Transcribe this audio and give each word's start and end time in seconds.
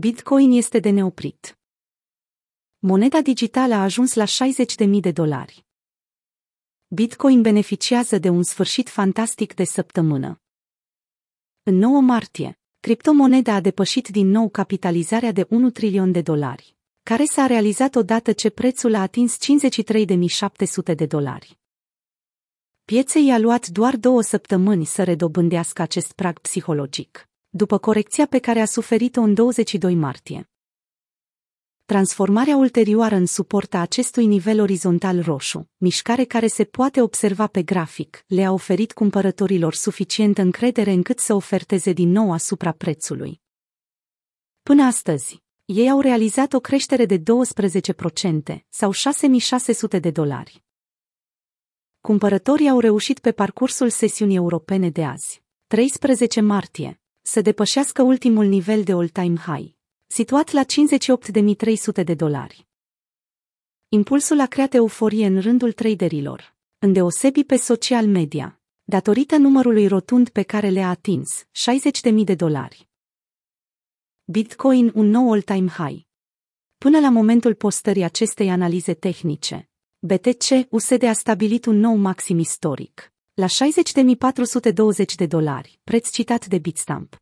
Bitcoin 0.00 0.50
este 0.52 0.78
de 0.78 0.90
neoprit. 0.90 1.58
Moneda 2.78 3.20
digitală 3.20 3.74
a 3.74 3.82
ajuns 3.82 4.14
la 4.14 4.24
60.000 4.24 5.00
de 5.00 5.10
dolari. 5.10 5.66
Bitcoin 6.88 7.42
beneficiază 7.42 8.18
de 8.18 8.28
un 8.28 8.42
sfârșit 8.42 8.88
fantastic 8.88 9.54
de 9.54 9.64
săptămână. 9.64 10.40
În 11.62 11.74
9 11.74 12.00
martie, 12.00 12.58
criptomoneda 12.80 13.54
a 13.54 13.60
depășit 13.60 14.08
din 14.08 14.28
nou 14.28 14.48
capitalizarea 14.48 15.32
de 15.32 15.46
1 15.48 15.70
trilion 15.70 16.12
de 16.12 16.22
dolari, 16.22 16.76
care 17.02 17.24
s-a 17.24 17.46
realizat 17.46 17.94
odată 17.94 18.32
ce 18.32 18.50
prețul 18.50 18.94
a 18.94 19.00
atins 19.00 19.36
53.700 20.90 20.94
de 20.96 21.06
dolari. 21.06 21.58
Pieței 22.84 23.26
i-a 23.26 23.38
luat 23.38 23.66
doar 23.66 23.96
două 23.96 24.22
săptămâni 24.22 24.84
să 24.84 25.04
redobândească 25.04 25.82
acest 25.82 26.12
prag 26.12 26.38
psihologic 26.38 27.29
după 27.50 27.78
corecția 27.78 28.26
pe 28.26 28.38
care 28.38 28.60
a 28.60 28.64
suferit-o 28.64 29.20
în 29.20 29.34
22 29.34 29.94
martie. 29.94 30.50
Transformarea 31.84 32.56
ulterioară 32.56 33.14
în 33.14 33.26
suport 33.26 33.74
a 33.74 33.80
acestui 33.80 34.26
nivel 34.26 34.60
orizontal 34.60 35.22
roșu, 35.22 35.68
mișcare 35.76 36.24
care 36.24 36.46
se 36.46 36.64
poate 36.64 37.00
observa 37.00 37.46
pe 37.46 37.62
grafic, 37.62 38.24
le-a 38.26 38.52
oferit 38.52 38.92
cumpărătorilor 38.92 39.74
suficient 39.74 40.38
încredere 40.38 40.92
încât 40.92 41.18
să 41.18 41.34
oferteze 41.34 41.92
din 41.92 42.10
nou 42.10 42.32
asupra 42.32 42.72
prețului. 42.72 43.40
Până 44.62 44.82
astăzi, 44.82 45.42
ei 45.64 45.90
au 45.90 46.00
realizat 46.00 46.52
o 46.52 46.60
creștere 46.60 47.06
de 47.06 47.18
12% 47.18 47.22
sau 48.68 48.90
6600 48.90 49.98
de 49.98 50.10
dolari. 50.10 50.64
Cumpărătorii 52.00 52.68
au 52.68 52.80
reușit 52.80 53.18
pe 53.18 53.32
parcursul 53.32 53.88
sesiunii 53.88 54.36
europene 54.36 54.90
de 54.90 55.04
azi, 55.04 55.42
13 55.66 56.40
martie, 56.40 56.99
să 57.30 57.40
depășească 57.40 58.02
ultimul 58.02 58.44
nivel 58.44 58.82
de 58.82 58.92
all-time 58.92 59.36
high, 59.36 59.72
situat 60.06 60.50
la 60.50 60.62
58.300 60.64 62.04
de 62.04 62.14
dolari. 62.14 62.66
Impulsul 63.88 64.40
a 64.40 64.46
creat 64.46 64.74
euforie 64.74 65.26
în 65.26 65.40
rândul 65.40 65.72
traderilor, 65.72 66.54
îndeosebi 66.78 67.44
pe 67.44 67.56
social 67.56 68.06
media, 68.06 68.60
datorită 68.84 69.36
numărului 69.36 69.86
rotund 69.86 70.28
pe 70.28 70.42
care 70.42 70.68
le-a 70.68 70.88
atins, 70.88 71.44
60.000 72.12 72.24
de 72.24 72.34
dolari. 72.34 72.88
Bitcoin 74.24 74.92
un 74.94 75.06
nou 75.06 75.32
all-time 75.32 75.68
high. 75.68 76.00
Până 76.78 77.00
la 77.00 77.10
momentul 77.10 77.54
postării 77.54 78.02
acestei 78.02 78.50
analize 78.50 78.94
tehnice, 78.94 79.68
BTC 79.98 80.66
USD 80.70 81.02
a 81.02 81.12
stabilit 81.12 81.64
un 81.64 81.76
nou 81.76 81.96
maxim 81.96 82.38
istoric, 82.38 83.12
la 83.40 83.46
60.420 83.46 85.14
de 85.16 85.26
dolari, 85.26 85.80
preț 85.84 86.10
citat 86.10 86.46
de 86.46 86.58
Bitstamp. 86.58 87.16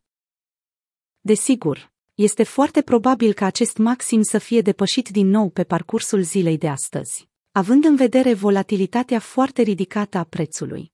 Desigur, 1.19 1.91
este 2.15 2.43
foarte 2.43 2.81
probabil 2.81 3.33
ca 3.33 3.45
acest 3.45 3.77
maxim 3.77 4.21
să 4.21 4.37
fie 4.37 4.61
depășit 4.61 5.09
din 5.09 5.27
nou 5.27 5.49
pe 5.49 5.63
parcursul 5.63 6.21
zilei 6.21 6.57
de 6.57 6.67
astăzi, 6.67 7.29
având 7.51 7.83
în 7.83 7.95
vedere 7.95 8.33
volatilitatea 8.33 9.19
foarte 9.19 9.61
ridicată 9.61 10.17
a 10.17 10.23
prețului. 10.23 10.93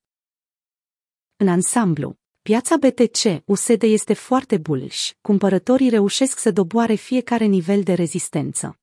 În 1.35 1.47
ansamblu, 1.47 2.17
piața 2.41 2.77
BTC 2.77 3.43
USD 3.45 3.81
este 3.81 4.13
foarte 4.13 4.57
bullish, 4.57 5.11
cumpărătorii 5.21 5.89
reușesc 5.89 6.39
să 6.39 6.51
doboare 6.51 6.93
fiecare 6.93 7.45
nivel 7.45 7.83
de 7.83 7.93
rezistență. 7.93 8.79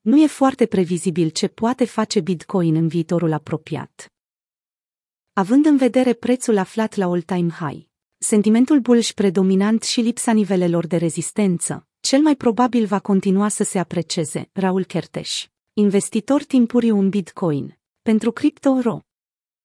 Nu 0.00 0.22
e 0.22 0.26
foarte 0.26 0.66
previzibil 0.66 1.28
ce 1.28 1.48
poate 1.48 1.84
face 1.84 2.20
Bitcoin 2.20 2.74
în 2.74 2.88
viitorul 2.88 3.32
apropiat. 3.32 4.12
Având 5.38 5.66
în 5.66 5.76
vedere 5.76 6.12
prețul 6.12 6.56
aflat 6.56 6.94
la 6.94 7.06
all-time 7.06 7.50
high, 7.50 7.86
sentimentul 8.18 8.80
bullish 8.80 9.12
predominant 9.12 9.82
și 9.82 10.00
lipsa 10.00 10.32
nivelelor 10.32 10.86
de 10.86 10.96
rezistență, 10.96 11.86
cel 12.00 12.20
mai 12.20 12.36
probabil 12.36 12.86
va 12.86 12.98
continua 12.98 13.48
să 13.48 13.64
se 13.64 13.78
apreceze, 13.78 14.48
Raul 14.52 14.84
Kerteș, 14.84 15.46
investitor 15.72 16.44
timpuriu 16.44 16.98
în 16.98 17.08
Bitcoin, 17.08 17.78
pentru 18.02 18.32
CryptoRo. 18.32 19.00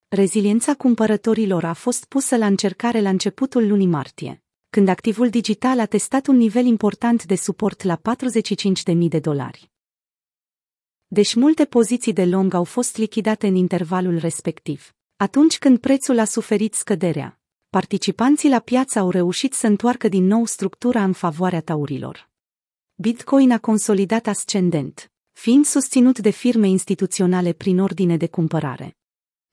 Reziliența 0.07 0.73
cumpărătorilor 0.73 1.63
a 1.63 1.73
fost 1.73 2.06
pusă 2.06 2.38
la 2.38 2.45
încercare 2.45 3.01
la 3.01 3.09
începutul 3.09 3.67
lunii 3.67 3.88
martie, 3.88 4.44
când 4.69 4.88
activul 4.88 5.29
digital 5.29 5.79
a 5.79 5.85
testat 5.85 6.28
un 6.28 6.35
nivel 6.35 6.66
important 6.66 7.25
de 7.25 7.35
suport 7.35 7.83
la 7.83 8.01
45.000 8.94 8.95
de 8.97 9.19
dolari. 9.19 9.72
Deși 11.07 11.39
multe 11.39 11.66
poziții 11.66 12.13
de 12.13 12.25
long 12.25 12.53
au 12.53 12.63
fost 12.63 12.97
lichidate 12.97 13.47
în 13.47 13.56
intervalul 13.56 14.17
respectiv, 14.17 14.94
atunci 15.23 15.57
când 15.59 15.78
prețul 15.79 16.19
a 16.19 16.25
suferit 16.25 16.73
scăderea, 16.73 17.39
participanții 17.69 18.50
la 18.50 18.59
piață 18.59 19.00
au 19.00 19.09
reușit 19.09 19.53
să 19.53 19.67
întoarcă 19.67 20.07
din 20.07 20.25
nou 20.25 20.45
structura 20.45 21.03
în 21.03 21.13
favoarea 21.13 21.61
taurilor. 21.61 22.29
Bitcoin 22.95 23.51
a 23.51 23.59
consolidat 23.59 24.28
ascendent, 24.28 25.12
fiind 25.31 25.66
susținut 25.66 26.19
de 26.19 26.29
firme 26.29 26.67
instituționale 26.67 27.53
prin 27.53 27.79
ordine 27.79 28.17
de 28.17 28.28
cumpărare. 28.28 28.97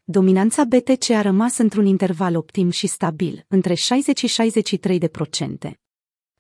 Dominanța 0.05 0.65
BTC 0.65 1.11
a 1.11 1.21
rămas 1.21 1.59
într-un 1.59 1.87
interval 1.87 2.37
optim 2.37 2.71
și 2.71 2.87
stabil, 2.87 3.45
între 3.49 3.75
60 3.75 4.19
și 4.19 4.27
63 4.27 4.99
de 4.99 5.09
procente. 5.09 5.81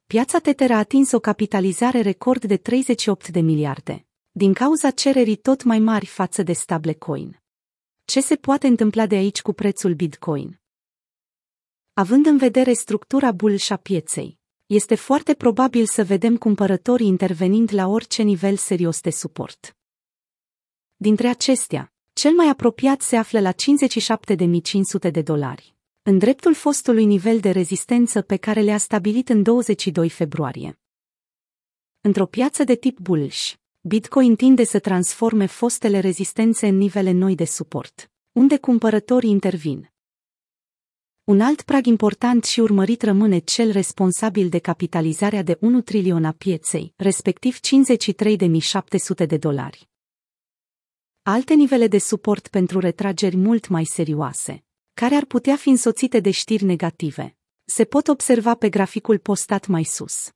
Piața 0.06 0.38
Tether 0.38 0.70
a 0.70 0.78
atins 0.78 1.12
o 1.12 1.18
capitalizare 1.18 2.00
record 2.00 2.44
de 2.44 2.56
38 2.56 3.28
de 3.28 3.40
miliarde, 3.40 4.06
din 4.30 4.52
cauza 4.52 4.90
cererii 4.90 5.36
tot 5.36 5.62
mai 5.62 5.78
mari 5.78 6.06
față 6.06 6.42
de 6.42 6.52
stablecoin. 6.52 7.40
Ce 8.10 8.20
se 8.20 8.36
poate 8.36 8.66
întâmpla 8.66 9.06
de 9.06 9.14
aici 9.14 9.42
cu 9.42 9.52
prețul 9.52 9.94
Bitcoin? 9.94 10.60
Având 11.92 12.26
în 12.26 12.36
vedere 12.36 12.72
structura 12.72 13.32
bullish 13.32 13.70
a 13.70 13.76
pieței, 13.76 14.38
este 14.66 14.94
foarte 14.94 15.34
probabil 15.34 15.86
să 15.86 16.04
vedem 16.04 16.36
cumpărătorii 16.36 17.06
intervenind 17.06 17.72
la 17.72 17.86
orice 17.86 18.22
nivel 18.22 18.56
serios 18.56 19.00
de 19.00 19.10
suport. 19.10 19.76
Dintre 20.96 21.28
acestea, 21.28 21.92
cel 22.12 22.32
mai 22.32 22.48
apropiat 22.48 23.00
se 23.00 23.16
află 23.16 23.40
la 23.40 23.52
57.500 23.52 25.10
de 25.10 25.22
dolari, 25.22 25.74
în 26.02 26.18
dreptul 26.18 26.54
fostului 26.54 27.04
nivel 27.04 27.40
de 27.40 27.50
rezistență 27.50 28.22
pe 28.22 28.36
care 28.36 28.60
le-a 28.60 28.78
stabilit 28.78 29.28
în 29.28 29.42
22 29.42 30.08
februarie. 30.08 30.78
Într-o 32.00 32.26
piață 32.26 32.64
de 32.64 32.74
tip 32.74 32.98
bullish, 32.98 33.52
Bitcoin 33.82 34.36
tinde 34.36 34.64
să 34.64 34.78
transforme 34.78 35.46
fostele 35.46 35.98
rezistențe 35.98 36.66
în 36.66 36.76
nivele 36.76 37.10
noi 37.10 37.34
de 37.34 37.44
suport, 37.44 38.10
unde 38.32 38.58
cumpărătorii 38.58 39.30
intervin, 39.30 39.90
un 41.24 41.40
alt 41.40 41.62
prag 41.62 41.86
important 41.86 42.44
și 42.44 42.60
urmărit 42.60 43.02
rămâne 43.02 43.38
cel 43.38 43.70
responsabil 43.70 44.48
de 44.48 44.58
capitalizarea 44.58 45.42
de 45.42 45.58
1 45.60 45.80
trilion 45.80 46.24
a 46.24 46.32
pieței, 46.32 46.92
respectiv 46.96 47.58
53.700 47.58 49.26
de 49.26 49.36
dolari. 49.36 49.88
Alte 51.22 51.54
nivele 51.54 51.86
de 51.86 51.98
suport 51.98 52.48
pentru 52.48 52.78
retrageri 52.78 53.36
mult 53.36 53.68
mai 53.68 53.84
serioase, 53.84 54.64
care 54.92 55.14
ar 55.14 55.24
putea 55.24 55.56
fi 55.56 55.68
însoțite 55.68 56.20
de 56.20 56.30
știri 56.30 56.64
negative, 56.64 57.36
se 57.64 57.84
pot 57.84 58.08
observa 58.08 58.54
pe 58.54 58.68
graficul 58.68 59.18
postat 59.18 59.66
mai 59.66 59.84
sus. 59.84 60.30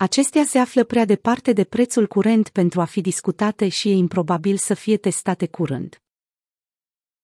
Acestea 0.00 0.44
se 0.44 0.58
află 0.58 0.84
prea 0.84 1.04
departe 1.04 1.52
de 1.52 1.64
prețul 1.64 2.06
curent 2.06 2.48
pentru 2.48 2.80
a 2.80 2.84
fi 2.84 3.00
discutate 3.00 3.68
și 3.68 3.88
e 3.88 3.92
improbabil 3.92 4.56
să 4.56 4.74
fie 4.74 4.96
testate 4.96 5.46
curând. 5.46 6.02